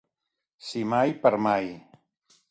[0.69, 1.69] Si mai per mai.